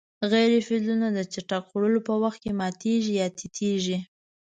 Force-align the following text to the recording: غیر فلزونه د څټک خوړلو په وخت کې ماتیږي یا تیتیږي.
غیر 0.31 0.51
فلزونه 0.67 1.07
د 1.11 1.19
څټک 1.31 1.63
خوړلو 1.69 1.99
په 2.07 2.13
وخت 2.23 2.39
کې 2.43 2.57
ماتیږي 2.59 3.13
یا 3.21 3.27
تیتیږي. 3.37 3.97